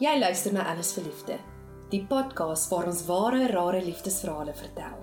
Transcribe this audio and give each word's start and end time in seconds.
Jy 0.00 0.14
luister 0.16 0.54
na 0.56 0.62
Alles 0.64 0.94
vir 0.96 1.04
Liefde, 1.04 1.34
die 1.92 1.98
podcast 2.08 2.70
waar 2.72 2.86
ons 2.88 3.02
ware, 3.04 3.42
rare 3.50 3.82
liefdesverhale 3.84 4.54
vertel. 4.56 5.02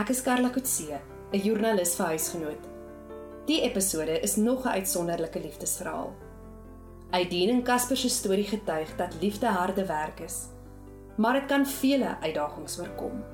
Ek 0.00 0.14
is 0.14 0.22
Karla 0.24 0.48
Kutse, 0.48 0.96
'n 1.28 1.42
joernalis 1.44 1.92
vir 1.98 2.14
huisgenoot. 2.14 2.64
Die 3.44 3.60
episode 3.68 4.16
is 4.22 4.36
nog 4.36 4.64
'n 4.64 4.80
uitsonderlike 4.80 5.40
liefdesverhaal. 5.40 6.14
Aideen 7.10 7.50
en 7.50 7.62
Casper 7.62 7.96
se 7.96 8.08
storie 8.08 8.48
getuig 8.48 8.96
dat 8.96 9.20
liefde 9.20 9.46
harde 9.46 9.84
werk 9.86 10.20
is, 10.20 10.48
maar 11.18 11.34
dit 11.34 11.46
kan 11.46 11.66
vele 11.66 12.16
uitdagings 12.20 12.80
oorkom. 12.80 13.24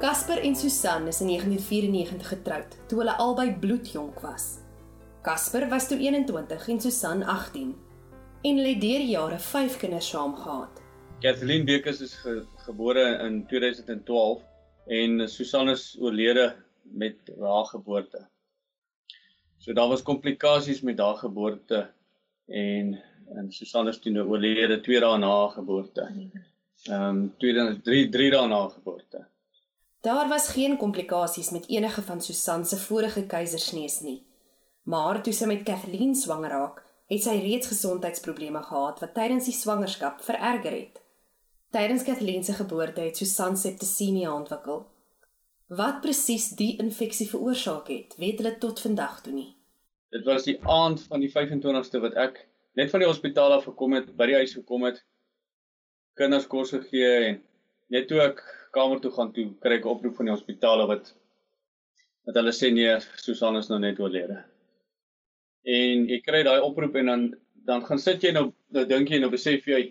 Casper 0.00 0.42
en 0.42 0.56
Susan 0.56 1.06
is 1.06 1.20
in 1.20 1.28
1994 1.28 2.28
getroud, 2.28 2.76
toe 2.88 2.98
hulle 2.98 3.16
albei 3.16 3.56
bloedjonk 3.60 4.20
was. 4.20 4.58
Casper 5.22 5.68
was 5.68 5.86
toe 5.86 5.98
21 5.98 6.68
en 6.68 6.80
Susan 6.80 7.22
18 7.22 7.85
en 8.46 8.58
hulle 8.60 8.74
het 8.74 8.80
deur 8.80 9.02
jare 9.10 9.38
5 9.38 9.76
kinders 9.80 10.08
saam 10.08 10.34
gehad. 10.38 10.82
Kathleen 11.20 11.64
Bekes 11.64 12.00
is 12.00 12.14
ge 12.22 12.44
gebore 12.66 13.04
in 13.24 13.46
2012 13.46 14.42
en 14.86 15.28
Susan 15.28 15.68
is 15.68 15.96
oorlede 16.00 16.54
met 16.82 17.32
haar 17.40 17.64
geboorte. 17.64 18.28
So 19.58 19.72
daar 19.72 19.88
was 19.88 20.02
komplikasies 20.02 20.80
met 20.80 20.98
haar 20.98 21.16
geboorte 21.16 21.90
en 22.46 23.02
en 23.34 23.52
Susan 23.52 23.88
is 23.88 23.98
toe 23.98 24.22
oorlede 24.22 24.80
2 24.80 25.00
dae 25.00 25.18
na 25.18 25.30
haar 25.40 25.50
geboorte. 25.50 26.06
Ehm 26.86 27.02
um, 27.02 27.34
3 27.38 27.80
3 27.82 28.30
dae 28.30 28.46
na 28.46 28.60
haar 28.60 28.70
geboorte. 28.70 29.26
Daar 30.00 30.28
was 30.28 30.48
geen 30.48 30.76
komplikasies 30.76 31.50
met 31.50 31.68
enige 31.68 32.02
van 32.02 32.20
Susan 32.20 32.64
se 32.64 32.76
vorige 32.76 33.26
keisersnees 33.26 34.00
nie. 34.00 34.26
Maar 34.82 35.22
toe 35.22 35.32
sy 35.32 35.46
met 35.50 35.62
Kathleen 35.62 36.14
swanger 36.14 36.50
raak, 36.50 36.85
het 37.10 37.22
sy 37.22 37.36
reeds 37.38 37.70
gesondheidsprobleme 37.70 38.62
gehad 38.66 39.00
wat 39.02 39.14
tydens 39.14 39.46
die 39.46 39.54
swangerskap 39.54 40.22
vererger 40.26 40.74
het. 40.74 41.00
Tydens 41.74 42.04
Kathleen 42.06 42.44
se 42.44 42.54
geboorte 42.56 43.00
het 43.00 43.16
Susan 43.16 43.56
septisemie 43.56 44.26
ontwikkel. 44.30 44.84
Wat 45.66 46.00
presies 46.02 46.48
die 46.58 46.76
infeksie 46.82 47.26
veroorsaak 47.30 47.88
het, 47.90 48.14
weet 48.22 48.40
hulle 48.40 48.54
tot 48.62 48.80
vandag 48.80 49.20
toe 49.22 49.34
nie. 49.34 49.50
Dit 50.14 50.24
was 50.24 50.46
die 50.46 50.58
aand 50.62 51.02
van 51.10 51.22
die 51.22 51.30
25ste 51.30 52.02
wat 52.02 52.14
ek 52.26 52.40
net 52.78 52.90
van 52.90 53.02
die 53.02 53.08
hospitaal 53.08 53.56
af 53.56 53.66
gekom 53.66 53.96
het, 53.98 54.12
by 54.16 54.28
die 54.30 54.38
huis 54.38 54.54
gekom 54.54 54.86
het, 54.86 55.00
kinders 56.16 56.46
kos 56.50 56.72
gegee 56.74 57.12
en 57.30 57.40
net 57.92 58.08
toe 58.10 58.20
ek 58.24 58.42
kamer 58.74 59.00
toe 59.02 59.12
gaan 59.14 59.32
toe 59.36 59.46
kry 59.62 59.78
ek 59.78 59.86
'n 59.86 59.94
oproep 59.94 60.16
van 60.16 60.26
die 60.26 60.34
hospitaal 60.34 60.86
wat 60.90 61.14
wat 62.26 62.38
hulle 62.40 62.52
sê 62.52 62.72
nee, 62.72 62.98
Susan 63.16 63.56
is 63.56 63.68
nou 63.70 63.78
net 63.78 64.00
oorlede 64.00 64.42
en 65.66 66.08
jy 66.08 66.20
kry 66.22 66.42
daai 66.46 66.60
oproep 66.60 66.96
en 66.96 67.12
dan 67.12 67.28
dan 67.66 67.84
gaan 67.86 67.98
sit 67.98 68.22
jy 68.22 68.32
nou 68.32 68.52
nou 68.70 68.84
dink 68.86 69.10
jy 69.10 69.18
nou 69.18 69.30
besef 69.30 69.66
jy 69.66 69.82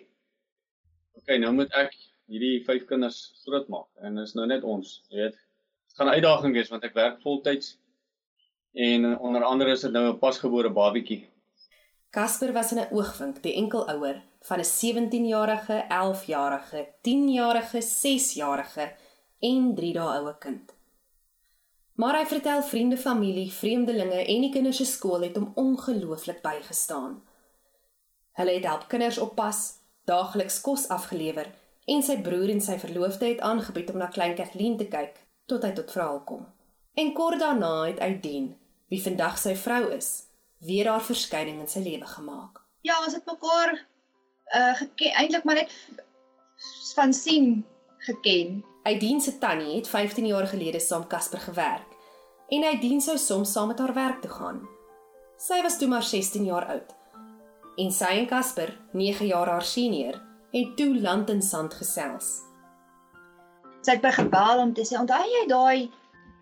okay 1.19 1.37
nou 1.37 1.51
moet 1.53 1.73
ek 1.75 1.95
hierdie 2.31 2.63
vyf 2.65 2.85
kinders 2.89 3.19
grootmaak. 3.45 3.89
En 4.01 4.17
is 4.23 4.33
nou 4.37 4.47
net 4.49 4.63
ons 4.63 4.99
jy 5.09 5.23
weet. 5.23 5.35
Dit 5.35 5.97
gaan 5.97 6.07
'n 6.07 6.17
uitdaging 6.17 6.53
wees 6.53 6.71
want 6.71 6.83
ek 6.83 6.95
werk 6.95 7.21
voltyds 7.21 7.77
en 8.73 9.17
onder 9.19 9.43
andere 9.43 9.71
is 9.71 9.81
dit 9.81 9.91
nou 9.91 10.11
'n 10.11 10.19
pasgebore 10.19 10.69
babietjie. 10.69 11.27
Casper 12.11 12.53
was 12.53 12.71
in 12.71 12.79
'n 12.79 12.91
oogwink 12.91 13.43
die 13.43 13.55
enkelouer 13.55 14.21
van 14.47 14.59
'n 14.59 14.63
17-jarige, 14.63 15.85
11-jarige, 15.89 16.87
10-jarige, 17.01 17.81
6-jarige 17.81 18.95
en 19.39 19.75
3 19.75 19.93
dae 19.93 20.19
oue 20.19 20.35
kind. 20.39 20.74
Maar 21.95 22.17
hy 22.19 22.25
vertel 22.27 22.63
vriende, 22.63 22.97
familie, 22.97 23.51
vreemdelinge 23.51 24.25
en 24.25 24.41
die 24.43 24.51
kinders 24.51 24.81
se 24.81 24.85
skool 24.85 25.21
het 25.23 25.37
hom 25.39 25.51
ongelooflik 25.55 26.41
bygestaan. 26.43 27.21
Hulle 28.35 28.55
het 28.57 28.67
help 28.67 28.89
kinders 28.91 29.17
oppas, 29.23 29.61
daagliks 30.03 30.59
kos 30.61 30.89
afgelewer 30.91 31.47
en 31.87 32.03
sy 32.03 32.17
broer 32.25 32.51
en 32.51 32.59
sy 32.61 32.75
verloofde 32.81 33.29
het 33.29 33.39
aangebied 33.39 33.93
om 33.93 34.01
na 34.01 34.09
klein 34.11 34.35
Kathleen 34.35 34.75
te 34.77 34.89
kyk 34.91 35.15
tot 35.47 35.63
hy 35.63 35.71
tot 35.77 35.95
verhaal 35.95 36.19
kom. 36.27 36.43
En 36.99 37.13
kort 37.15 37.39
daarna 37.39 37.85
het 37.85 38.03
Aideen, 38.03 38.51
wie 38.91 39.01
vandag 39.01 39.39
sy 39.39 39.55
vrou 39.55 39.87
is, 39.95 40.27
weer 40.59 40.91
haar 40.91 41.03
verskyning 41.03 41.63
in 41.63 41.71
sy 41.71 41.79
lewe 41.85 42.07
gemaak. 42.11 42.59
Ja, 42.83 42.99
ons 43.05 43.15
het 43.15 43.25
mekaar 43.25 43.77
uh 44.55 44.83
eintlik 45.15 45.43
maar 45.43 45.63
net 45.63 45.71
van 46.95 47.13
sien 47.13 47.65
geken 47.97 48.63
Aideen 48.83 49.21
se 49.21 49.37
tannie 49.37 49.75
het 49.75 49.87
15 49.89 50.27
jaar 50.27 50.47
gelede 50.47 50.79
saam 50.79 51.07
Casper 51.07 51.39
gewerk 51.39 51.94
en 52.49 52.63
Aideen 52.63 53.01
sou 53.01 53.17
soms 53.17 53.51
saam 53.51 53.67
met 53.67 53.79
haar 53.79 53.93
werk 53.93 54.21
toe 54.21 54.31
gaan. 54.31 54.61
Sy 55.41 55.61
was 55.65 55.77
toe 55.77 55.87
maar 55.87 56.03
16 56.03 56.45
jaar 56.45 56.65
oud. 56.75 56.93
En 57.81 57.91
sy 57.91 58.11
en 58.21 58.27
Casper, 58.27 58.71
9 58.91 59.25
jaar 59.27 59.49
haar 59.51 59.65
senior, 59.65 60.21
het 60.51 60.75
toe 60.77 60.93
land 61.01 61.29
en 61.29 61.41
sand 61.41 61.73
gesels. 61.73 62.29
Sy 63.83 63.97
het 63.97 64.03
by 64.03 64.13
gebel 64.15 64.61
om 64.63 64.73
te 64.73 64.85
sê, 64.87 64.97
"Onthou 64.99 65.25
jy 65.31 65.47
daai 65.47 65.91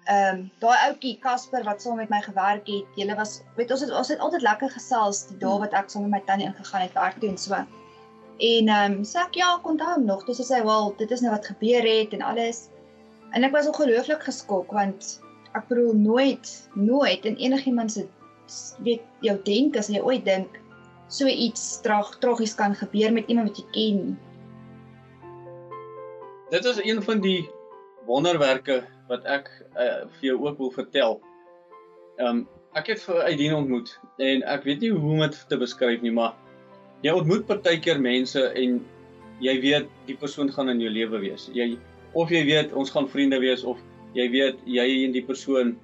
ehm 0.06 0.36
um, 0.36 0.52
daai 0.60 0.78
ouetjie 0.88 1.20
Casper 1.20 1.64
wat 1.64 1.82
saam 1.82 1.96
met 1.96 2.10
my 2.10 2.22
gewerk 2.22 2.68
het? 2.68 2.86
Julle 2.96 3.16
was 3.16 3.42
weet 3.56 3.72
ons 3.72 3.82
het 3.82 3.92
ons 3.92 4.08
het 4.08 4.20
altyd 4.20 4.42
lekker 4.42 4.70
gesels 4.70 5.28
die 5.28 5.38
dae 5.38 5.60
wat 5.60 5.74
ek 5.74 5.90
saam 5.90 6.02
met 6.02 6.12
my 6.12 6.22
tannie 6.28 6.48
ingegaan 6.48 6.82
het 6.82 6.94
werk 6.94 7.20
toe 7.20 7.30
en 7.30 7.38
so." 7.38 7.54
En 7.54 8.68
ehm 8.68 8.92
um, 8.92 9.04
sê 9.04 9.20
ek 9.20 9.36
ja, 9.36 9.56
ek 9.56 9.68
onthou 9.68 9.94
hom 9.94 10.06
nog. 10.06 10.26
Dis 10.26 10.42
sê 10.52 10.56
hy, 10.56 10.64
"Wel, 10.64 10.96
dit 10.98 11.12
is 11.12 11.22
nou 11.22 11.32
wat 11.32 11.46
gebeur 11.46 11.84
het 11.84 12.14
en 12.14 12.22
alles." 12.22 12.70
En 13.32 13.44
ek 13.44 13.52
was 13.52 13.68
ongelooflik 13.68 14.24
geskok 14.24 14.72
want 14.72 15.20
ek 15.58 15.68
bedoel 15.70 15.94
nooit 15.94 16.52
nooit 16.74 17.26
in 17.26 17.36
enigiemand 17.36 17.92
se 17.92 18.08
weet 18.84 19.02
jou 19.22 19.38
denk 19.46 19.78
as 19.78 19.90
jy 19.90 20.02
ooit 20.02 20.26
dink 20.26 20.60
so 21.14 21.30
iets 21.30 21.82
trag 21.86 22.16
tragies 22.20 22.56
kan 22.58 22.76
gebeur 22.76 23.14
met 23.14 23.28
iemand 23.30 23.52
wat 23.52 23.60
jy 23.62 23.68
ken. 23.76 24.16
Dit 26.50 26.66
is 26.66 26.80
een 26.82 27.02
van 27.04 27.22
die 27.22 27.50
wonderwerke 28.08 28.82
wat 29.10 29.26
ek 29.30 29.50
uh, 29.78 30.06
vir 30.18 30.28
jou 30.32 30.38
ook 30.48 30.58
wil 30.58 30.74
vertel. 30.74 31.20
Ehm 32.18 32.44
um, 32.44 32.44
ek 32.74 32.88
het 32.90 33.04
vir 33.06 33.20
Aideen 33.22 33.54
ontmoet 33.54 33.92
en 34.18 34.42
ek 34.50 34.64
weet 34.66 34.82
nie 34.82 34.90
hoe 34.90 35.12
om 35.14 35.20
dit 35.22 35.36
te 35.50 35.58
beskryf 35.62 36.02
nie, 36.02 36.12
maar 36.12 36.34
jy 37.06 37.14
ontmoet 37.14 37.46
partykeer 37.46 38.00
mense 38.02 38.42
en 38.58 38.80
jy 39.46 39.54
weet 39.62 39.92
die 40.08 40.16
persoon 40.18 40.50
gaan 40.50 40.72
in 40.74 40.82
jou 40.82 40.90
lewe 40.90 41.20
wees. 41.22 41.46
Jy 41.54 41.76
of 42.18 42.34
jy 42.34 42.42
weet 42.48 42.74
ons 42.74 42.90
gaan 42.94 43.10
vriende 43.10 43.38
wees 43.44 43.62
of 43.62 43.78
jy 44.14 44.30
weet 44.30 44.64
jy 44.66 44.88
en 45.06 45.12
die 45.12 45.26
persoon 45.26 45.76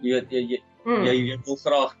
jy 0.00 0.14
weet 0.14 0.30
jy 0.30 0.44
jy, 0.54 0.60
hmm. 0.84 1.04
jy, 1.06 1.14
jy 1.30 1.38
wil 1.46 1.56
graag 1.56 1.96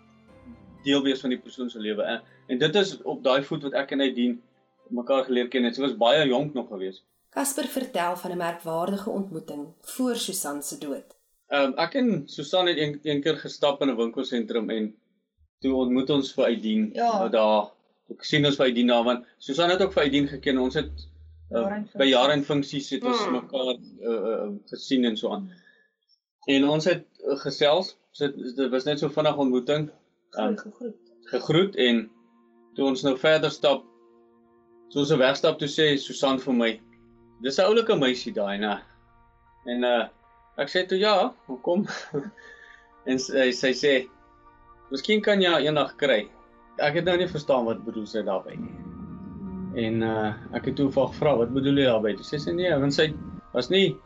deel 0.84 1.02
wees 1.04 1.20
van 1.20 1.34
die 1.34 1.40
persoon 1.40 1.70
se 1.70 1.80
lewe. 1.80 2.02
En, 2.02 2.22
en 2.48 2.58
dit 2.58 2.76
is 2.80 2.94
op 3.02 3.22
daai 3.24 3.42
voet 3.44 3.68
wat 3.68 3.76
ek 3.82 3.94
en 3.96 4.04
hy 4.04 4.10
dien 4.16 4.38
mekaar 4.90 5.26
geleer 5.28 5.50
ken 5.52 5.66
het. 5.68 5.76
Sy 5.76 5.84
was 5.84 5.96
baie 5.98 6.26
jonk 6.28 6.54
nog 6.56 6.70
gewees. 6.72 7.02
Casper 7.30 7.68
vertel 7.70 8.16
van 8.16 8.32
'n 8.32 8.40
merkwaardige 8.40 9.10
ontmoeting 9.10 9.66
voor 9.94 10.16
Susan 10.16 10.62
se 10.62 10.78
dood. 10.78 11.16
Ehm 11.50 11.72
um, 11.72 11.74
ek 11.78 11.94
en 11.94 12.22
Susan 12.28 12.66
het 12.66 12.78
een, 12.78 12.98
een 13.02 13.22
keer 13.22 13.36
gestap 13.36 13.82
in 13.82 13.90
'n 13.90 13.96
winkelsentrum 13.96 14.70
en 14.70 14.94
toe 15.60 15.74
ontmoet 15.74 16.10
ons 16.10 16.32
vir 16.34 16.44
Aideen 16.44 16.90
ja. 16.94 17.18
nou 17.18 17.30
daar 17.30 17.70
ek 18.10 18.24
sien 18.24 18.46
ons 18.46 18.56
by 18.56 18.70
Dina 18.72 19.02
want 19.02 19.26
Susan 19.38 19.70
het 19.70 19.82
ook 19.82 19.92
vir 19.92 20.02
Aideen 20.02 20.28
geken. 20.28 20.58
Ons 20.58 20.74
het 20.74 20.90
uh, 21.50 21.78
by 21.98 22.06
jare 22.08 22.36
en 22.36 22.44
funksies 22.46 22.90
het 22.94 23.04
ons 23.04 23.24
mm. 23.26 23.36
mekaar 23.38 23.72
uh, 23.74 24.14
uh, 24.32 24.48
gesien 24.70 25.04
en 25.08 25.16
so 25.16 25.32
aan. 25.34 25.48
En 26.50 26.68
ons 26.76 26.88
het 26.88 27.04
uh, 27.24 27.36
gesels. 27.44 27.94
So, 28.12 28.28
dit 28.30 28.70
was 28.72 28.88
net 28.88 29.02
so 29.02 29.12
vinnig 29.12 29.36
ontmoeting. 29.36 29.88
Um, 30.38 30.56
gegroet. 30.58 30.96
Gegroet 31.30 31.76
en 31.76 32.04
toe 32.74 32.86
ons 32.90 33.02
nou 33.06 33.16
verder 33.18 33.52
stap 33.54 33.84
soos 34.90 35.12
'n 35.14 35.18
wegstap 35.18 35.58
toe 35.58 35.68
sê 35.70 35.92
Susan 35.98 36.40
vir 36.42 36.54
my. 36.54 36.72
Dis 37.42 37.58
'n 37.58 37.68
oulike 37.70 37.96
meisie 37.96 38.32
daai, 38.34 38.58
né? 38.58 38.80
En 39.66 39.84
uh 39.84 40.08
ek 40.60 40.68
sê 40.68 40.86
toe 40.86 40.98
ja, 40.98 41.32
kom. 41.62 41.86
en 43.10 43.18
sy 43.18 43.50
sy 43.52 43.72
sê 43.72 43.94
Miskien 44.90 45.22
kan 45.22 45.40
jy 45.40 45.54
eendag 45.62 45.96
kry 45.96 46.28
ek 46.80 47.00
het 47.00 47.04
nou 47.04 47.16
nie 47.20 47.28
verstaan 47.28 47.68
wat 47.68 47.84
bedoel 47.84 48.08
sy 48.08 48.24
daarby 48.26 48.56
nie. 48.56 48.89
En 49.74 50.02
uh 50.02 50.32
ek 50.56 50.70
het 50.70 50.76
toe 50.76 50.90
vir 50.90 51.06
gevra 51.12 51.36
wat 51.36 51.52
bedoel 51.54 51.78
jy 51.78 51.86
daarby? 51.86 52.16
Sy 52.26 52.40
sê 52.42 52.54
nee, 52.54 52.72
want 52.82 52.94
sy 52.94 53.10
was 53.54 53.70
nie 53.70 53.96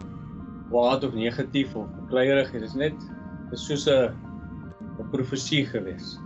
kwaad 0.70 1.04
of 1.04 1.14
negatief 1.14 1.74
of 1.76 1.88
kleierig, 2.10 2.52
dit 2.52 2.62
is 2.62 2.74
net 2.74 2.94
is 3.52 3.66
soos 3.66 3.86
'n 3.88 4.12
'n 5.00 5.10
profesie 5.10 5.64
gewees. 5.66 6.18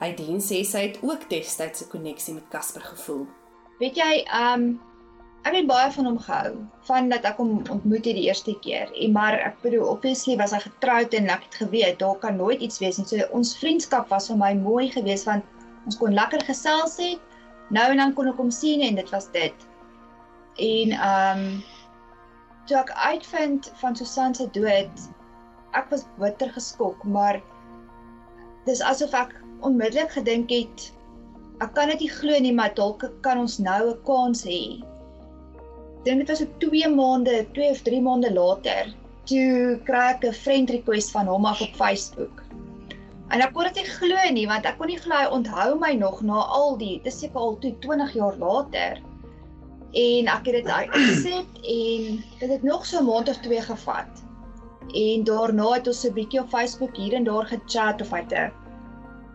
Aideen 0.00 0.40
sê 0.40 0.64
sy 0.64 0.86
het 0.88 0.98
ook 1.02 1.28
destyds 1.30 1.82
'n 1.82 1.90
koneksie 1.90 2.34
met 2.34 2.48
Casper 2.50 2.82
gevoel. 2.82 3.26
Weet 3.78 3.96
jy, 3.96 4.24
um 4.34 4.80
ek 5.44 5.54
het 5.54 5.66
baie 5.66 5.90
van 5.92 6.04
hom 6.04 6.18
gehou, 6.18 6.52
van 6.88 7.08
dat 7.08 7.24
ek 7.24 7.36
hom 7.40 7.62
ontmoet 7.70 8.04
het 8.04 8.16
die 8.16 8.28
eerste 8.28 8.54
keer. 8.60 8.90
En 8.92 9.12
maar 9.12 9.38
ek 9.38 9.62
bedoel 9.62 9.86
obviously 9.88 10.36
was 10.36 10.52
hy 10.52 10.60
getroud 10.60 11.14
en 11.14 11.28
ek 11.28 11.46
het 11.48 11.54
geweet 11.54 11.98
daar 11.98 12.18
kan 12.18 12.36
nooit 12.36 12.60
iets 12.60 12.78
wees 12.78 12.98
nie. 12.98 13.06
So 13.06 13.16
ons 13.32 13.56
vriendskap 13.58 14.08
was 14.08 14.28
vir 14.28 14.36
my 14.36 14.54
mooi 14.54 14.90
geweest 14.90 15.24
want 15.24 15.44
ons 15.86 15.96
kon 15.96 16.14
lekker 16.14 16.44
gesels 16.44 16.96
het. 17.00 17.20
Nou 17.70 17.90
en 17.90 18.02
dan 18.02 18.14
kon 18.14 18.28
ek 18.30 18.38
hom 18.42 18.50
sien 18.50 18.82
en 18.82 18.98
dit 18.98 19.10
was 19.14 19.28
dit. 19.34 19.66
En 20.58 20.94
ehm 20.96 21.44
um, 21.44 21.62
toe 22.66 22.78
ek 22.78 22.90
uitvind 22.90 23.72
van 23.80 23.96
Susan 23.96 24.34
se 24.34 24.46
dood, 24.54 25.06
ek 25.74 25.90
was 25.90 26.06
bitter 26.18 26.50
geskok, 26.54 27.02
maar 27.04 27.40
dis 28.66 28.82
asof 28.82 29.14
ek 29.14 29.34
onmiddellik 29.66 30.12
gedink 30.14 30.50
het 30.54 30.90
ek 31.60 31.74
kan 31.76 31.90
dit 31.92 32.04
nie 32.04 32.12
glo 32.12 32.38
nie, 32.40 32.54
maar 32.56 32.72
dalk 32.76 33.04
kan 33.24 33.40
ons 33.42 33.58
nou 33.60 33.80
'n 33.90 33.98
kans 34.08 34.44
hê. 34.48 34.80
Dink 36.04 36.22
dit 36.22 36.28
was 36.32 36.42
'n 36.42 36.52
2 36.58 36.88
maande, 36.88 37.34
2 37.54 37.70
of 37.70 37.82
3 37.88 38.00
maande 38.00 38.30
later, 38.32 38.94
toe 39.28 39.80
kry 39.84 40.06
ek 40.14 40.24
'n 40.24 40.32
friend 40.32 40.70
request 40.70 41.10
van 41.10 41.26
hom 41.26 41.44
af 41.44 41.60
op 41.60 41.74
Facebook. 41.76 42.42
En 43.30 43.42
ek 43.44 43.52
kon 43.54 43.68
dit 43.68 43.78
nie 43.78 43.90
glo 43.90 44.30
nie 44.34 44.46
want 44.50 44.66
ek 44.66 44.78
kon 44.78 44.90
nie 44.90 44.98
glo 44.98 45.14
hy 45.14 45.28
onthou 45.30 45.76
my 45.78 45.92
nog 45.98 46.22
na 46.26 46.42
al 46.58 46.76
die, 46.80 46.98
dis 47.04 47.20
seker 47.22 47.38
al 47.38 47.58
toe 47.62 47.70
20 47.84 48.16
jaar 48.18 48.38
later. 48.40 48.98
En 50.00 50.30
ek 50.30 50.50
het 50.50 50.58
dit 50.58 50.72
accept 50.72 51.60
en 51.76 52.18
dit 52.40 52.50
het 52.50 52.66
nog 52.66 52.86
so 52.86 52.98
'n 52.98 53.06
maand 53.06 53.28
of 53.28 53.38
twee 53.46 53.62
gevat. 53.62 54.24
En 54.94 55.24
daarna 55.24 55.68
het 55.72 55.86
ons 55.86 56.04
'n 56.06 56.12
bietjie 56.14 56.40
op 56.40 56.48
Facebook 56.48 56.96
hier 56.96 57.14
en 57.14 57.24
daar 57.24 57.46
gechat 57.46 58.02
of 58.02 58.10
hy 58.10 58.24
'n 58.26 58.52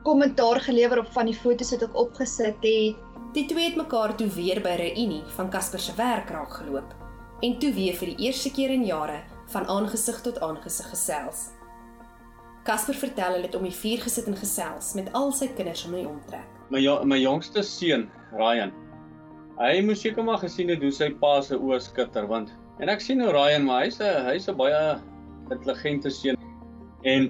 kommentaar 0.03 0.59
gelewer 0.59 0.99
op 0.99 1.11
van 1.11 1.25
die 1.25 1.39
foto's 1.43 1.71
wat 1.71 1.83
ek 1.83 1.95
opgesit 1.95 2.61
het. 2.61 2.95
Die 3.33 3.45
twee 3.45 3.65
het 3.65 3.75
mekaar 3.75 4.15
toe 4.15 4.27
weer 4.27 4.61
by 4.61 4.75
'n 4.75 4.77
reunie 4.77 5.23
van 5.35 5.49
Casper 5.49 5.79
se 5.79 5.93
werk 5.95 6.29
raak 6.29 6.53
geloop 6.53 6.93
en 7.41 7.59
toe 7.59 7.73
weer 7.73 7.93
vir 7.93 8.07
die 8.07 8.25
eerste 8.27 8.51
keer 8.51 8.69
in 8.69 8.85
jare 8.85 9.23
van 9.51 9.67
aangesig 9.67 10.21
tot 10.21 10.39
aangesig 10.39 10.89
gesels. 10.89 11.54
Casper 12.65 12.95
vertel 12.97 13.35
hulle 13.35 13.45
het 13.45 13.55
om 13.55 13.65
die 13.67 13.75
vuur 13.77 13.99
gesit 14.01 14.25
en 14.25 14.37
gesels 14.39 14.95
met 14.97 15.11
al 15.13 15.29
sy 15.37 15.45
kinders 15.53 15.83
om 15.85 15.91
die 15.93 16.07
omtrek. 16.09 16.47
My 16.73 16.79
ja, 16.81 16.95
my 17.05 17.19
jongste 17.21 17.61
seun, 17.61 18.07
Ryan. 18.33 18.71
Hy 19.59 19.83
moes 19.85 20.01
seker 20.01 20.25
maar 20.25 20.39
gesien 20.41 20.71
het 20.73 20.81
hoe 20.81 20.89
sy 20.91 21.11
pa 21.19 21.35
se 21.45 21.59
oë 21.59 21.77
skitter 21.85 22.25
want 22.31 22.49
en 22.81 22.89
ek 22.89 23.05
sien 23.05 23.21
hoe 23.21 23.29
Ryan 23.35 23.67
maar 23.67 23.83
hy's 23.85 24.01
'n 24.01 24.25
hy's 24.25 24.49
'n 24.49 24.57
baie 24.57 24.79
intelligente 25.53 26.09
seun. 26.09 26.41
En 27.05 27.29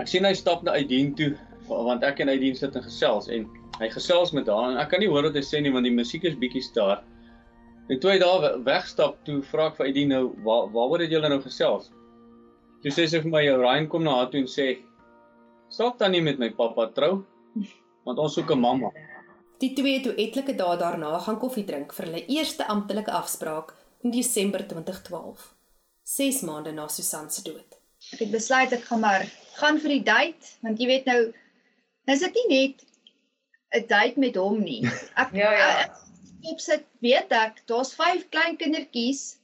ek 0.00 0.08
sien 0.08 0.24
hy 0.24 0.32
stap 0.32 0.64
na 0.64 0.78
Aidien 0.80 1.12
toe 1.14 1.34
want 1.68 2.02
ek 2.02 2.24
en 2.24 2.32
Aidien 2.32 2.56
sit 2.56 2.74
en 2.74 2.82
gesels 2.88 3.28
en 3.28 3.44
hy 3.78 3.88
gesels 3.92 4.32
met 4.32 4.48
haar 4.48 4.72
en 4.72 4.80
ek 4.80 4.88
kan 4.88 5.00
nie 5.04 5.12
hoor 5.12 5.28
wat 5.28 5.36
hy 5.36 5.44
sê 5.44 5.60
nie 5.60 5.74
want 5.76 5.84
die 5.84 5.92
musiek 5.92 6.24
is 6.24 6.40
bietjie 6.40 6.64
staar. 6.64 7.04
En 7.90 8.00
toe 8.00 8.12
hy 8.12 8.18
daar 8.18 8.64
wegstap, 8.64 9.20
toe 9.24 9.42
vra 9.52 9.68
ek 9.68 9.76
vir 9.76 9.86
Aidien 9.86 10.08
nou, 10.08 10.24
waar 10.40 10.72
waaroor 10.72 11.04
het 11.04 11.12
julle 11.12 11.28
nou 11.28 11.40
gesels? 11.44 11.92
Toe 12.82 12.90
sê 12.94 13.06
sy 13.10 13.20
vir 13.24 13.30
my, 13.32 13.42
Ryan 13.58 13.88
kom 13.90 14.04
na 14.04 14.14
haar 14.18 14.30
toe 14.30 14.40
en 14.40 14.46
sê, 14.46 14.78
"Sal 15.70 15.94
dan 15.98 16.12
nie 16.12 16.20
met 16.22 16.38
my 16.38 16.50
pappa 16.50 16.86
trou 16.94 17.24
want 18.06 18.18
ons 18.18 18.34
soek 18.34 18.50
'n 18.50 18.60
mamma." 18.60 18.90
Die 19.60 19.74
twee 19.74 19.94
het 19.98 20.04
toe 20.04 20.14
etlike 20.16 20.56
dae 20.56 20.76
daarna 20.78 21.18
gaan 21.18 21.38
koffie 21.40 21.64
drink 21.66 21.92
vir 21.92 22.06
hulle 22.06 22.26
eerste 22.28 22.64
amptelike 22.68 23.10
afspraak 23.10 23.74
in 24.04 24.10
Desember 24.12 24.60
2012, 24.68 25.54
6 26.04 26.42
maande 26.42 26.72
na 26.72 26.86
Susan 26.88 27.30
se 27.30 27.42
dood. 27.42 27.74
Ek 28.12 28.20
het 28.20 28.30
besluit 28.30 28.72
ek 28.72 28.84
gaan 28.84 29.00
maar 29.00 29.26
gaan 29.56 29.78
vir 29.80 29.88
die 29.88 30.02
date 30.04 30.46
want 30.62 30.78
jy 30.78 30.86
weet 30.86 31.06
nou 31.06 31.32
is 32.06 32.20
dit 32.20 32.34
nie 32.34 32.48
net 32.68 32.84
'n 33.74 33.86
date 33.88 34.16
met 34.20 34.36
hom 34.36 34.60
nie. 34.62 34.84
Ek 35.16 35.32
Ja, 35.34 35.50
ja. 35.52 35.80
ek- 35.80 35.96
op 36.52 36.60
sit 36.60 36.84
weet 37.02 37.32
ek 37.32 37.66
daar's 37.66 37.92
vyf 37.94 38.30
klein 38.30 38.56
kindertjies 38.56 39.37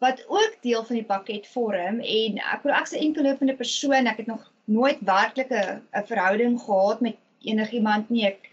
wat 0.00 0.24
ook 0.28 0.56
deel 0.64 0.84
van 0.84 0.96
die 0.96 1.04
pakket 1.04 1.46
vorm 1.52 2.00
en 2.00 2.38
ek 2.40 2.62
wil 2.64 2.72
ek's 2.72 2.94
'n 2.96 3.04
enkellopende 3.06 3.56
persoon. 3.56 4.06
Ek 4.06 4.22
het 4.22 4.26
nog 4.26 4.44
nooit 4.64 5.00
werklik 5.04 5.50
'n 5.52 6.06
verhouding 6.08 6.60
gehad 6.60 7.00
met 7.00 7.16
enigiemand 7.44 8.08
nie. 8.10 8.26
Ek 8.26 8.48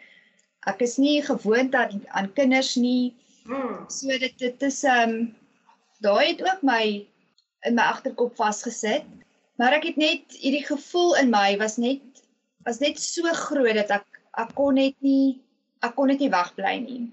ek 0.68 0.82
is 0.82 0.98
nie 0.98 1.22
gewoond 1.22 1.76
aan 1.76 2.04
aan 2.08 2.34
kinders 2.34 2.76
nie. 2.76 3.16
Mm. 3.46 3.90
So 3.90 4.08
dit 4.08 4.38
dit 4.38 4.62
is 4.62 4.84
ehm 4.84 5.10
um, 5.10 5.36
daai 6.00 6.28
het 6.28 6.42
ook 6.42 6.62
my 6.62 7.08
in 7.62 7.76
my 7.76 7.84
agterkop 7.84 8.36
vasgesit. 8.36 9.06
Maar 9.56 9.74
ek 9.80 9.84
het 9.84 9.96
net 9.98 10.38
hierdie 10.42 10.66
gevoel 10.66 11.16
in 11.16 11.30
my 11.30 11.58
was 11.58 11.78
net 11.78 12.04
was 12.66 12.80
net 12.80 13.00
so 13.00 13.24
groot 13.24 13.76
dat 13.76 13.90
ek 13.90 14.06
ek 14.38 14.56
kon 14.56 14.76
net 14.76 14.96
nie 15.00 15.40
ek 15.82 15.96
kon 15.96 16.08
net 16.08 16.20
nie 16.20 16.30
wegbly 16.30 16.78
nie. 16.84 17.04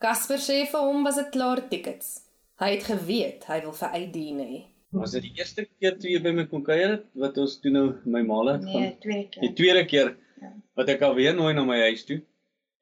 Casper 0.00 0.38
sê 0.38 0.64
vir 0.66 0.80
hom 0.80 1.04
was 1.04 1.16
dit 1.16 1.30
klaar 1.30 1.68
tickets. 1.68 2.23
Hy 2.62 2.68
het 2.76 2.84
geweet 2.86 3.44
hy 3.50 3.60
wil 3.64 3.72
vir 3.74 3.88
Aideen 3.98 4.38
hê. 4.44 4.58
Was 4.94 5.10
dit 5.16 5.24
die 5.26 5.32
eerste 5.40 5.64
keer 5.80 5.96
toe 5.98 6.10
jy 6.12 6.20
by 6.22 6.30
my 6.36 6.44
kom 6.46 6.62
kuier 6.62 6.92
het 6.92 7.06
wat 7.18 7.38
ons 7.42 7.56
toe 7.62 7.70
nou 7.74 7.86
my 8.06 8.22
maal 8.22 8.52
het 8.52 8.62
gaan? 8.68 8.80
Nee, 8.84 8.96
tweede 9.02 9.40
Die 9.40 9.48
keer. 9.48 9.54
tweede 9.58 9.84
keer 9.90 10.16
Ja. 10.42 10.50
wat 10.76 10.88
ek 10.88 11.02
alweer 11.02 11.34
nooi 11.34 11.54
na 11.54 11.64
my 11.64 11.78
huis 11.80 12.04
toe. 12.04 12.20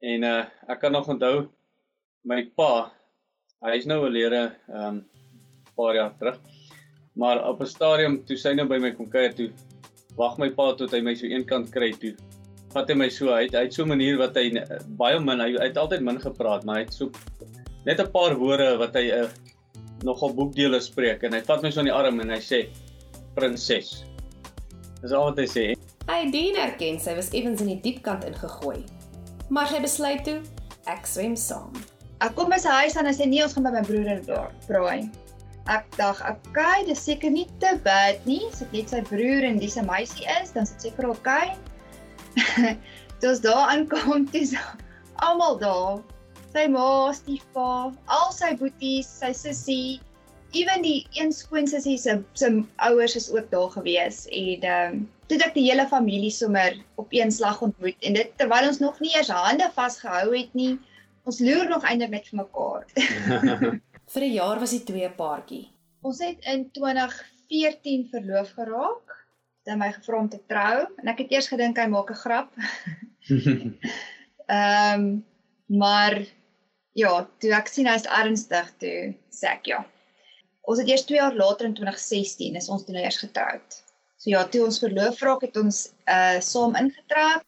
En 0.02 0.24
uh 0.24 0.44
ek 0.68 0.80
kan 0.80 0.92
nog 0.92 1.08
onthou 1.08 1.48
my 2.24 2.42
pa, 2.56 2.90
hy 3.64 3.76
is 3.78 3.86
nou 3.86 4.00
oorlede 4.04 4.52
um 4.68 5.04
paar 5.76 5.94
jaar 5.94 6.12
terug. 6.18 6.38
Maar 7.16 7.40
op 7.48 7.60
'n 7.60 7.66
stadium 7.66 8.24
toe 8.24 8.36
sy 8.36 8.52
nou 8.54 8.66
by 8.68 8.78
my 8.78 8.90
kom 8.92 9.08
kuier 9.08 9.32
toe, 9.34 9.50
wag 10.16 10.38
my 10.38 10.50
pa 10.50 10.72
tot 10.74 10.90
hy 10.92 11.00
my 11.00 11.14
so 11.14 11.26
eenkant 11.26 11.70
kry 11.72 11.92
toe. 11.92 12.14
Vat 12.74 12.88
hy 12.88 12.94
my 12.94 13.08
so 13.08 13.28
uit. 13.32 13.52
Hy 13.54 13.62
het 13.64 13.72
so 13.74 13.84
'n 13.84 13.88
manier 13.88 14.18
wat 14.18 14.34
hy 14.36 14.50
uh, 14.56 14.78
baie 14.88 15.18
min, 15.20 15.40
hy, 15.40 15.52
hy 15.56 15.68
het 15.68 15.76
altyd 15.76 16.00
min 16.02 16.20
gepraat, 16.20 16.64
maar 16.64 16.76
hy 16.76 16.82
het 16.84 16.92
so 16.94 17.10
net 17.86 18.00
'n 18.00 18.10
paar 18.12 18.34
woorde 18.36 18.76
wat 18.78 18.94
hy 18.94 19.08
'n 19.10 19.24
uh, 19.24 19.28
nogal 20.06 20.34
boekdele 20.34 20.80
spreek 20.82 21.22
en 21.26 21.36
hy 21.36 21.42
vat 21.46 21.62
my 21.62 21.70
so 21.70 21.82
aan 21.82 21.90
die 21.90 21.94
arm 21.94 22.20
en 22.24 22.34
hy 22.34 22.40
sê 22.42 22.60
prinses. 23.36 24.02
Dis 25.02 25.14
al 25.14 25.30
wat 25.30 25.40
hy 25.40 25.48
sê. 25.50 25.64
Aideen 26.12 26.58
erken 26.58 26.98
sy 27.00 27.14
was 27.18 27.30
effens 27.32 27.62
in 27.64 27.72
die 27.72 27.80
diep 27.84 28.02
kant 28.06 28.26
ingegooi. 28.26 28.82
Maar 29.52 29.70
sy 29.70 29.82
besluit 29.84 30.22
toe 30.26 30.40
ek 30.90 31.06
swem 31.06 31.34
saam. 31.38 31.74
Ek 32.22 32.34
kom 32.38 32.50
by 32.52 32.58
sy 32.62 32.70
huis 32.82 32.96
aan 32.96 33.06
en 33.06 33.10
hy 33.10 33.16
sê 33.18 33.26
nee, 33.26 33.42
ons 33.42 33.54
gaan 33.56 33.66
by 33.66 33.74
my 33.74 33.82
broer 33.86 34.22
daar 34.26 34.50
braai. 34.68 35.10
Ek 35.70 35.86
dink, 35.94 36.18
okay, 36.26 36.82
dis 36.86 37.02
seker 37.02 37.30
nie 37.30 37.46
te 37.62 37.76
bad 37.84 38.22
nie. 38.26 38.40
As 38.50 38.62
dit 38.62 38.78
net 38.78 38.94
sy 38.94 39.02
broer 39.06 39.46
en 39.46 39.60
dis 39.62 39.76
'n 39.78 39.86
meisie 39.86 40.26
is, 40.40 40.50
dan 40.54 40.66
is 40.66 40.74
dit 40.74 40.90
seker 40.90 41.10
okay. 41.10 41.54
Toe 43.22 43.30
ons 43.30 43.42
daar 43.42 43.70
aankom, 43.70 44.26
dis 44.34 44.54
almal 45.26 45.58
daar. 45.58 46.02
Sy 46.52 46.66
ma, 46.68 47.12
stiefpa, 47.16 47.92
al 48.12 48.32
sy 48.36 48.52
boeties, 48.60 49.08
sy 49.22 49.32
sussie, 49.32 50.00
ewen 50.52 50.82
die 50.84 51.06
een 51.16 51.32
skoonsussie 51.32 51.96
se 51.98 52.18
se 52.36 52.48
ouers 52.76 53.16
is 53.16 53.30
ook 53.32 53.50
daar 53.50 53.70
gewees 53.72 54.26
en 54.28 54.66
ehm 54.68 54.94
um, 54.94 55.10
toe 55.26 55.38
het 55.38 55.46
ek 55.46 55.54
die 55.54 55.64
hele 55.70 55.86
familie 55.88 56.30
sommer 56.30 56.76
op 57.00 57.08
een 57.16 57.30
slag 57.32 57.62
ontmoet 57.64 57.96
en 58.04 58.18
dit 58.18 58.34
terwyl 58.36 58.68
ons 58.68 58.82
nog 58.82 58.98
nie 59.00 59.14
eers 59.14 59.30
hande 59.32 59.70
vasgehou 59.74 60.34
het 60.36 60.52
nie. 60.54 60.76
Ons 61.24 61.40
loer 61.40 61.68
nog 61.70 61.86
eintlik 61.88 62.10
net 62.10 62.28
vir 62.28 62.42
mekaar. 62.42 62.84
Vir 64.12 64.22
'n 64.26 64.34
jaar 64.34 64.60
was 64.60 64.74
die 64.76 64.84
twee 64.84 65.08
paartjie. 65.10 65.70
ons 66.02 66.18
het 66.18 66.44
in 66.44 66.70
2014 66.70 68.08
verloof 68.10 68.52
geraak. 68.58 69.18
Hy 69.64 69.70
het 69.70 69.78
my 69.78 69.92
gevra 69.92 70.18
om 70.18 70.28
te 70.28 70.40
trou 70.46 70.86
en 70.98 71.08
ek 71.08 71.18
het 71.24 71.32
eers 71.32 71.48
gedink 71.48 71.78
hy 71.78 71.86
maak 71.86 72.10
'n 72.10 72.22
grap. 72.24 72.50
Ehm 74.46 75.00
um, 75.00 75.24
maar 75.66 76.18
ja, 76.98 77.12
toe 77.40 77.52
ek 77.56 77.70
sien 77.72 77.88
hy's 77.90 78.06
ernstig 78.20 78.68
toe 78.82 78.96
sê 79.32 79.54
ek 79.54 79.70
ja. 79.72 79.82
Ons 80.68 80.78
het 80.82 80.90
eers 80.92 81.06
2 81.08 81.18
jaar 81.18 81.34
later 81.34 81.66
in 81.66 81.74
2016 81.78 82.58
is 82.60 82.68
ons 82.70 82.84
toe 82.86 82.94
nou 82.94 83.02
eers 83.02 83.18
getroud. 83.22 83.82
So 84.22 84.30
ja, 84.30 84.44
toe 84.46 84.62
ons 84.68 84.78
verloof 84.82 85.22
raak 85.26 85.42
het 85.48 85.56
ons 85.58 85.88
uh 86.06 86.38
saam 86.44 86.76
ingetrek. 86.78 87.42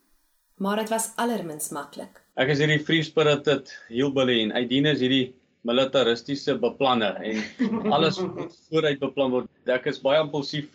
Maar 0.62 0.82
dit 0.82 0.90
was 0.90 1.10
allermins 1.22 1.70
maklik. 1.74 2.20
Ek 2.38 2.50
is 2.50 2.60
hierdie 2.62 2.82
free 2.82 3.02
spirited 3.06 3.70
hillbilly 3.90 4.40
en 4.42 4.54
Aidine 4.58 4.92
is 4.94 5.02
hierdie 5.02 5.34
militaristiese 5.66 6.56
beplanner 6.60 7.16
en 7.24 7.92
alles 7.94 8.18
moet 8.20 8.54
vooruit 8.68 9.00
beplan 9.00 9.32
word. 9.34 9.50
Ek 9.70 9.86
is 9.90 10.02
baie 10.02 10.20
impulsief 10.22 10.70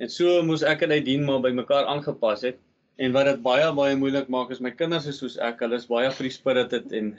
en 0.00 0.10
so 0.10 0.40
moes 0.46 0.64
ek 0.66 0.86
en 0.86 0.94
Aidine 0.94 1.26
maar 1.26 1.42
by 1.44 1.52
mekaar 1.54 1.90
aangepas 1.90 2.46
het. 2.46 2.58
En 3.00 3.14
wat 3.16 3.30
dit 3.30 3.42
baie 3.42 3.68
baie 3.74 3.98
moeilik 3.98 4.30
maak 4.32 4.50
is 4.54 4.62
my 4.62 4.70
kinders 4.76 5.06
is 5.10 5.18
soos 5.22 5.38
ek, 5.40 5.62
hulle 5.64 5.78
is 5.80 5.88
baie 5.90 6.10
free 6.14 6.32
spirited 6.34 6.92
en 6.94 7.14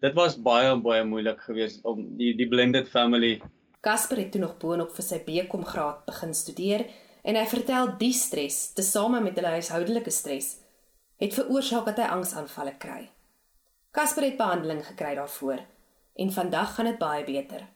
dit 0.00 0.14
was 0.16 0.36
baie 0.40 0.72
baie 0.80 1.04
moeilik 1.04 1.40
geweest 1.44 1.84
om 1.84 2.02
die 2.16 2.32
die 2.36 2.48
blended 2.48 2.88
family. 2.88 3.38
Casper 3.84 4.20
het 4.20 4.32
toe 4.32 4.40
nog 4.40 4.56
boonop 4.60 4.92
vir 4.96 5.06
sy 5.06 5.20
BCom 5.24 5.64
graad 5.64 6.04
begin 6.08 6.34
studeer 6.36 6.86
en 7.24 7.36
hy 7.36 7.44
vertel 7.48 7.94
die 8.00 8.14
stres, 8.16 8.70
tesame 8.76 9.20
met 9.20 9.36
hulle 9.36 9.56
huishoudelike 9.58 10.12
stres, 10.12 10.54
het 11.20 11.36
veroorsaak 11.36 11.90
dat 11.90 12.00
hy 12.00 12.08
angsaanvalle 12.16 12.76
kry. 12.80 13.02
Casper 13.92 14.28
het 14.28 14.38
behandeling 14.40 14.80
gekry 14.86 15.14
daarvoor 15.18 15.60
en 16.20 16.32
vandag 16.32 16.74
gaan 16.74 16.88
dit 16.88 16.98
baie 17.00 17.24
beter. 17.24 17.66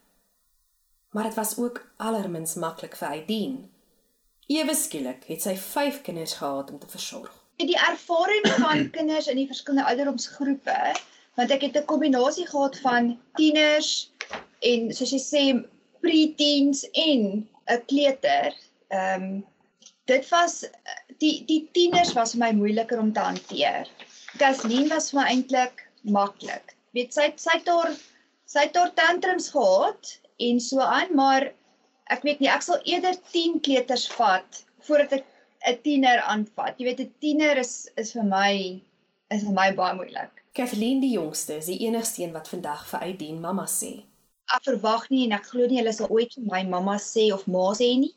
Maar 1.12 1.28
dit 1.30 1.38
was 1.38 1.56
ook 1.58 1.80
allermins 1.96 2.56
maklik 2.60 2.96
vir 2.96 3.08
Aideen. 3.08 3.56
Ewe 4.50 4.74
skielik 4.76 5.24
het 5.28 5.44
sy 5.44 5.54
5 5.56 6.00
kinders 6.04 6.36
gehad 6.40 6.72
om 6.72 6.78
te 6.78 6.88
versorg. 6.88 7.32
die 7.56 7.78
ervaring 7.78 8.46
van 8.58 8.90
kinders 8.90 9.28
in 9.30 9.36
die 9.36 9.46
verskillende 9.46 9.88
ouderdomsgroepe 9.88 10.94
want 11.36 11.50
ek 11.50 11.62
het 11.66 11.76
'n 11.76 11.90
kombinasie 11.92 12.46
gehad 12.46 12.76
van 12.86 13.18
tieners 13.38 14.10
en 14.70 14.92
soos 14.94 15.12
jy 15.12 15.22
sê 15.22 15.42
preteens 16.04 16.84
en 16.92 17.48
'n 17.68 17.82
kleuter. 17.90 18.52
Ehm 18.90 19.22
um, 19.22 19.44
dit 20.06 20.28
was 20.28 20.64
die 21.22 21.44
die 21.48 21.62
tieners 21.72 22.12
was 22.18 22.34
vir 22.34 22.42
my 22.44 22.52
moeiliker 22.52 23.00
om 23.00 23.12
te 23.12 23.20
hanteer. 23.20 23.88
Kathleen 24.38 24.88
was 24.92 25.10
vir 25.10 25.20
my 25.20 25.26
eintlik 25.32 25.84
maklik. 26.02 26.76
Weet 26.92 27.14
sy 27.16 27.32
sy 27.36 27.58
het 27.58 27.68
haar 27.68 27.94
sy 28.46 28.66
het 28.66 28.76
haar 28.76 28.92
tantrums 28.94 29.50
gehad 29.54 30.18
en 30.38 30.60
so 30.60 30.80
aan, 30.80 31.14
maar 31.16 31.50
ek 32.12 32.22
weet 32.22 32.40
nie 32.40 32.52
ek 32.52 32.62
sal 32.66 32.80
eerder 32.84 33.16
10 33.32 33.60
kleuters 33.66 34.06
vat 34.18 34.64
voordat 34.86 35.20
ek 35.20 35.26
'n 35.72 35.80
tiener 35.82 36.20
aanvat. 36.20 36.78
Jy 36.78 36.84
weet 36.90 37.00
'n 37.00 37.14
tiener 37.20 37.58
is 37.58 37.88
is 37.96 38.12
vir 38.12 38.24
my 38.24 38.80
is 39.30 39.42
vir 39.42 39.56
my 39.56 39.70
baie 39.72 39.94
moeilik. 39.94 40.43
Kathleen 40.54 41.00
die 41.02 41.10
jongste 41.10 41.56
is 41.56 41.66
die 41.66 41.80
enigste 41.82 42.22
een 42.22 42.32
wat 42.32 42.48
vandag 42.48 42.84
vir 42.86 43.00
Aideen 43.02 43.40
mamma 43.42 43.64
sê. 43.70 43.88
Ek 44.54 44.62
verwag 44.62 45.08
nie 45.10 45.24
en 45.26 45.32
ek 45.34 45.48
glo 45.50 45.66
nie 45.66 45.80
hulle 45.80 45.92
sal 45.96 46.12
ooit 46.14 46.36
vir 46.36 46.44
my 46.46 46.60
mamma 46.68 46.94
sê 47.02 47.24
of 47.34 47.40
ma 47.50 47.64
sê 47.74 47.88
nie, 47.98 48.12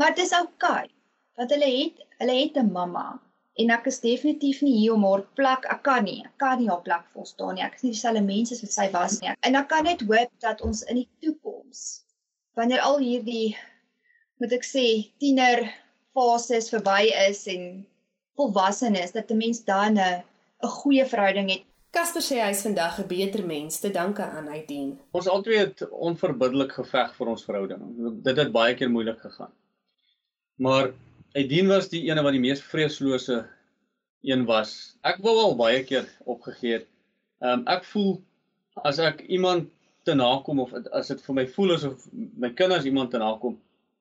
maar 0.00 0.14
dit 0.16 0.22
is 0.24 0.32
oukei. 0.38 0.86
Okay, 0.86 0.94
want 1.36 1.50
hulle 1.52 1.68
het 1.68 1.98
hulle 2.22 2.36
het 2.38 2.54
'n 2.62 2.70
mamma 2.72 3.02
en 3.60 3.72
ek 3.76 3.90
is 3.90 4.00
definitief 4.00 4.62
nie 4.64 4.72
hier 4.78 4.94
om 4.94 5.04
haar 5.04 5.24
plek, 5.36 5.66
ek 5.74 5.82
kan 5.88 6.04
nie, 6.08 6.22
ek 6.24 6.38
kan 6.40 6.58
nie 6.58 6.70
haar 6.70 6.80
plek 6.86 7.04
volstaan 7.12 7.54
nie. 7.54 7.64
Ek 7.66 7.76
is 7.76 7.84
nie 7.84 7.92
dieselfde 7.92 8.22
mens 8.24 8.52
as 8.56 8.62
wat 8.64 8.72
sy 8.72 8.86
was 8.94 9.18
nie. 9.20 9.34
En 9.42 9.60
ek 9.60 9.68
kan 9.68 9.84
net 9.84 10.00
hoop 10.00 10.32
dat 10.40 10.62
ons 10.62 10.82
in 10.88 10.96
die 11.02 11.08
toekoms 11.20 12.04
wanneer 12.56 12.80
al 12.80 12.98
hierdie 13.04 13.56
moet 14.40 14.52
ek 14.52 14.64
sê 14.64 14.86
tiener 15.20 15.68
fases 16.16 16.72
verby 16.72 17.12
is 17.28 17.44
en 17.46 17.84
volwassenes 18.40 19.12
dat 19.12 19.30
'n 19.30 19.36
mens 19.44 19.60
dan 19.60 19.98
'n 19.98 20.24
'n 20.62 20.72
goeie 20.80 21.04
verhouding 21.04 21.50
het. 21.50 21.71
Casper 21.92 22.22
sê 22.24 22.36
hy 22.40 22.52
is 22.54 22.62
vandag 22.64 22.94
'n 23.00 23.08
beter 23.08 23.42
mens 23.46 23.74
te 23.80 23.90
danke 23.92 24.24
aan 24.24 24.46
Aideen. 24.48 24.92
Ons 25.18 25.26
albei 25.32 25.58
het 25.58 25.82
onverbiddelik 26.08 26.72
geveg 26.78 27.10
vir 27.18 27.32
ons 27.32 27.44
verhouding. 27.48 27.82
Dit 28.28 28.40
het 28.40 28.52
baie 28.54 28.74
keer 28.78 28.90
moeilik 28.90 29.18
gegaan. 29.20 29.52
Maar 30.56 30.88
Aideen 31.36 31.68
was 31.68 31.90
die 31.92 32.00
ene 32.08 32.24
wat 32.24 32.32
die 32.32 32.40
mees 32.46 32.62
vreeslose 32.70 33.36
een 34.22 34.46
was. 34.48 34.96
Ek 35.02 35.20
wou 35.26 35.36
al 35.42 35.54
baie 35.60 35.84
keer 35.84 36.08
opgegee 36.24 36.78
het. 36.78 36.88
Ehm 37.44 37.60
um, 37.60 37.68
ek 37.76 37.84
voel 37.92 38.10
as 38.88 38.98
ek 39.10 39.20
iemand 39.28 39.68
te 40.08 40.14
nakom 40.14 40.64
of 40.64 40.72
as 40.92 41.12
dit 41.12 41.20
vir 41.28 41.40
my 41.42 41.46
voel 41.58 41.76
asof 41.76 42.08
my 42.12 42.54
kinders 42.56 42.88
iemand 42.88 43.10
te 43.12 43.20
nakom, 43.20 43.60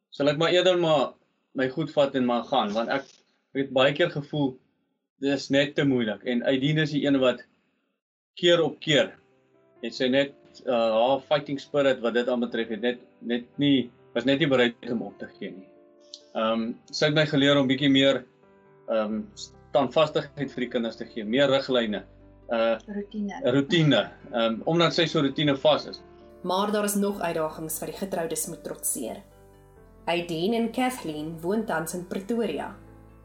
sal 0.10 0.32
ek 0.32 0.40
maar 0.40 0.56
eerder 0.56 0.80
maar 0.80 1.12
my 1.60 1.68
goed 1.76 1.92
vat 1.92 2.16
en 2.16 2.26
maar 2.26 2.48
gaan 2.48 2.72
want 2.72 2.90
ek 2.90 3.12
het 3.60 3.76
baie 3.76 3.92
keer 3.94 4.16
gevoel 4.16 4.54
dis 5.20 5.50
net 5.52 5.76
te 5.76 5.84
moeilik 5.84 6.24
en 6.24 6.44
Aideen 6.48 6.80
is 6.88 6.96
die 6.96 7.04
een 7.06 7.20
wat 7.20 7.44
keer 8.42 8.64
op 8.66 8.80
keer 8.84 9.14
het 9.82 9.96
sy 9.98 10.10
net 10.12 10.34
uh, 10.66 10.76
haar 10.76 11.22
fighting 11.30 11.60
spirit 11.62 12.02
wat 12.04 12.18
dit 12.18 12.30
aanbetref 12.30 12.74
het 12.76 12.86
net 12.86 13.02
net 13.22 13.48
nie 13.62 13.90
was 14.16 14.28
net 14.28 14.42
nie 14.42 14.50
bereid 14.52 14.92
om 14.92 15.06
op 15.08 15.18
te 15.20 15.30
gee 15.38 15.54
nie. 15.54 15.68
Ehm 16.36 16.52
um, 16.52 16.66
sy 16.92 17.10
het 17.10 17.16
my 17.16 17.26
geleer 17.30 17.60
om 17.60 17.70
bietjie 17.70 17.92
meer 17.92 18.24
ehm 18.90 19.22
um, 19.22 19.26
standvastigheid 19.72 20.52
vir 20.52 20.66
die 20.66 20.72
kinders 20.72 20.98
te 21.00 21.08
gee, 21.08 21.24
meer 21.24 21.48
riglyne, 21.52 22.04
uh 22.52 22.76
rotine. 22.92 23.42
Rotine. 23.56 24.02
Ehm 24.32 24.44
um, 24.44 24.62
omdat 24.74 24.96
sy 24.98 25.08
so 25.08 25.24
rotine 25.24 25.56
vas 25.64 25.88
is. 25.94 26.02
Maar 26.44 26.72
daar 26.74 26.88
is 26.90 26.96
nog 27.00 27.22
uitdagings 27.22 27.80
wat 27.80 27.92
die 27.92 28.00
getroudes 28.00 28.48
moet 28.48 28.64
trotseer. 28.64 29.22
Aideen 30.10 30.54
en 30.58 30.72
Kathleen 30.74 31.36
woon 31.42 31.66
tans 31.66 31.94
in 31.94 32.08
Pretoria 32.08 32.72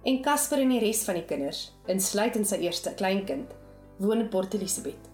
en 0.06 0.20
Casper 0.22 0.60
en 0.62 0.70
die 0.70 0.78
res 0.78 1.00
van 1.02 1.16
die 1.18 1.24
kinders, 1.26 1.72
insluitend 1.90 2.46
sy 2.46 2.60
eerste 2.62 2.92
kleinkind, 2.94 3.54
woon 3.96 4.20
in 4.20 4.28
Port 4.28 4.54
Elizabeth. 4.54 5.08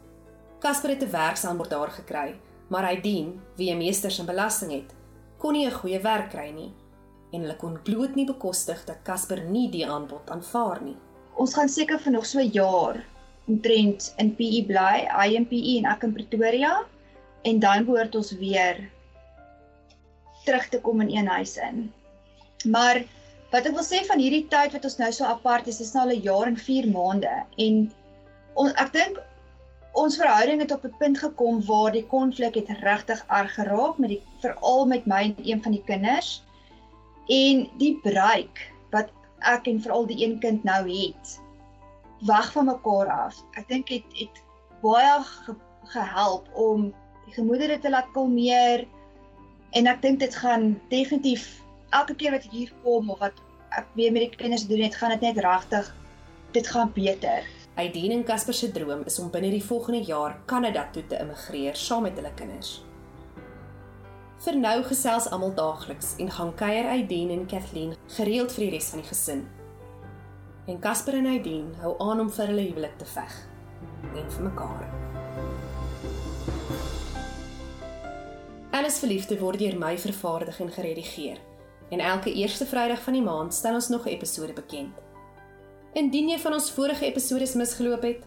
Casper 0.60 0.90
het 0.90 1.02
'n 1.02 1.10
werksaanbod 1.10 1.70
daar 1.70 1.90
gekry, 1.90 2.34
maar 2.68 2.86
hy 2.88 3.00
dien 3.00 3.40
wie 3.56 3.70
'n 3.70 3.78
meesters 3.78 4.18
in 4.18 4.26
belasting 4.26 4.72
het, 4.72 4.94
kon 5.38 5.52
nie 5.52 5.66
'n 5.66 5.78
goeie 5.80 6.00
werk 6.00 6.30
kry 6.30 6.50
nie 6.50 6.72
en 7.32 7.40
hulle 7.40 7.56
kon 7.56 7.82
bloot 7.82 8.14
nie 8.14 8.26
bekostig 8.26 8.84
dat 8.84 9.02
Casper 9.02 9.40
nie 9.44 9.70
die 9.70 9.86
aanbod 9.86 10.30
aanvaar 10.30 10.82
nie. 10.82 10.96
Ons 11.34 11.54
gaan 11.54 11.68
seker 11.68 11.98
vir 11.98 12.12
nog 12.12 12.26
so 12.26 12.38
'n 12.38 12.50
jaar 12.52 13.04
omtrent 13.48 14.14
in 14.18 14.36
PE 14.36 14.64
bly, 14.66 15.08
hy 15.20 15.34
in 15.34 15.46
PE 15.46 15.78
en 15.78 15.86
ek 15.86 16.02
in 16.02 16.12
Pretoria 16.12 16.84
en 17.42 17.58
dan 17.58 17.84
behoort 17.84 18.14
ons 18.14 18.32
weer 18.32 18.90
terug 20.44 20.68
te 20.68 20.80
kom 20.80 21.00
in 21.00 21.10
een 21.10 21.26
huis 21.26 21.56
in. 21.56 21.92
Maar 22.64 23.04
Wat 23.52 23.66
ek 23.68 23.74
wil 23.76 23.84
sê 23.84 23.98
van 24.08 24.20
hierdie 24.22 24.46
tyd 24.48 24.72
wat 24.72 24.86
ons 24.88 24.94
nou 24.96 25.10
so 25.12 25.28
apart 25.28 25.66
is, 25.68 25.80
is 25.84 25.90
nou 25.92 26.06
al 26.06 26.14
'n 26.14 26.24
jaar 26.24 26.46
en 26.48 26.56
4 26.56 26.86
maande 26.88 27.32
en 27.64 27.74
on, 28.54 28.72
ek 28.76 28.92
dink 28.92 29.20
ons 29.92 30.16
verhouding 30.16 30.60
het 30.64 30.72
op 30.72 30.84
'n 30.84 30.96
punt 30.98 31.18
gekom 31.18 31.60
waar 31.66 31.92
die 31.92 32.06
konflik 32.06 32.54
het 32.54 32.68
regtig 32.80 33.24
erg 33.28 33.54
geraak 33.54 33.98
met 33.98 34.08
die 34.14 34.22
veral 34.40 34.86
met 34.86 35.06
my 35.06 35.22
en 35.22 35.36
een 35.44 35.62
van 35.62 35.72
die 35.72 35.84
kinders 35.84 36.42
en 37.28 37.68
die 37.78 37.98
breek 38.02 38.72
wat 38.90 39.12
ek 39.38 39.66
en 39.66 39.80
veral 39.80 40.06
die 40.06 40.24
een 40.24 40.38
kind 40.38 40.64
nou 40.64 40.88
het 40.88 41.40
weg 42.26 42.52
van 42.52 42.64
mekaar 42.64 43.08
af. 43.10 43.44
Ek 43.58 43.68
dink 43.68 43.86
dit 43.86 44.04
het, 44.04 44.18
het 44.18 44.42
baie 44.82 45.22
ge, 45.22 45.54
gehelp 45.84 46.48
om 46.54 46.92
die 47.26 47.34
gemoedere 47.34 47.78
te 47.78 47.90
laat 47.90 48.10
kalmeer 48.14 48.86
en 49.70 49.86
ek 49.86 50.02
dink 50.02 50.20
dit 50.20 50.34
gaan 50.34 50.80
definitief 50.88 51.62
elke 51.90 52.14
keer 52.14 52.36
wat 52.36 52.46
ek 52.46 52.54
hier 52.54 52.72
kom 52.84 53.10
of 53.10 53.18
wat 53.18 53.42
ek 53.76 53.88
weer 53.98 54.12
met 54.12 54.28
die 54.28 54.36
kinders 54.36 54.66
doen 54.68 54.82
het, 54.84 54.96
gaan 54.96 55.14
dit 55.16 55.20
net 55.20 55.40
regtig 55.44 55.94
dit 56.52 56.66
gaan 56.68 56.92
beter. 56.92 57.44
Aideen 57.74 58.10
en 58.10 58.24
Casper 58.24 58.54
se 58.54 58.68
droom 58.70 59.02
is 59.08 59.18
om 59.18 59.30
binne 59.32 59.48
die 59.50 59.64
volgende 59.64 60.02
jaar 60.04 60.34
Kanada 60.44 60.82
toe 60.92 61.06
te 61.08 61.16
immigreer 61.16 61.76
saam 61.76 62.02
met 62.04 62.18
hulle 62.20 62.32
kinders. 62.36 62.82
Vir 64.44 64.58
nou 64.60 64.74
gesels 64.84 65.28
almal 65.32 65.54
daagliks 65.56 66.10
en 66.20 66.28
gaan 66.30 66.50
kuier 66.58 66.90
Aideen 66.92 67.30
en 67.32 67.46
Kathleen 67.48 67.94
gereeld 68.16 68.52
vir 68.52 68.64
die 68.66 68.70
res 68.74 68.90
van 68.92 69.00
die 69.00 69.08
gesin. 69.08 69.40
En 70.68 70.80
Casper 70.84 71.16
en 71.16 71.30
Aideen 71.30 71.70
hou 71.80 71.94
aan 72.10 72.20
om 72.20 72.28
vir 72.30 72.52
hulle 72.52 72.66
huwelik 72.66 72.98
te 73.00 73.08
veg 73.08 73.38
en 74.20 74.28
vir 74.34 74.44
mekaar. 74.50 74.84
Alles 78.76 78.98
verliefde 79.00 79.38
word 79.40 79.62
deur 79.64 79.78
my 79.80 79.94
vervaardig 79.96 80.60
en 80.60 80.74
geredigeer 80.76 81.40
en 81.92 82.04
elke 82.04 82.32
eerste 82.32 82.68
Vrydag 82.68 83.00
van 83.04 83.16
die 83.16 83.24
maand 83.24 83.56
stel 83.56 83.80
ons 83.80 83.88
nog 83.88 84.04
'n 84.04 84.12
episode 84.12 84.52
bekend. 84.52 85.11
Indien 85.92 86.30
jy 86.32 86.38
van 86.40 86.54
ons 86.56 86.70
vorige 86.72 87.04
episode 87.04 87.44
misgeloop 87.60 88.04
het, 88.06 88.22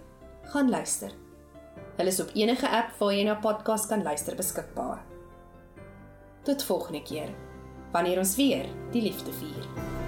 gaan 0.53 0.69
luister. 0.69 1.15
Hulle 1.97 2.13
is 2.13 2.21
op 2.21 2.29
enige 2.37 2.69
app 2.69 2.93
waar 2.99 3.15
jy 3.15 3.23
na 3.25 3.39
podcast 3.41 3.89
kan 3.89 4.05
luister 4.05 4.37
beskikbaar. 4.37 5.01
Tot 6.45 6.63
volgende 6.63 7.01
keer, 7.01 7.33
wanneer 7.91 8.21
ons 8.21 8.35
weer 8.37 8.69
die 8.93 9.01
liefde 9.07 9.33
vier. 9.41 10.04